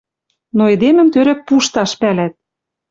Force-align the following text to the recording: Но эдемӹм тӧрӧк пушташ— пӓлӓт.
Но 0.57 0.63
эдемӹм 0.73 1.07
тӧрӧк 1.13 1.39
пушташ— 1.47 1.91
пӓлӓт. 2.01 2.33